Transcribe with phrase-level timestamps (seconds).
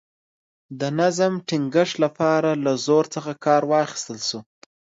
[0.79, 4.39] د نظم ټینګښت لپاره له زور څخه کار واخیستل شو.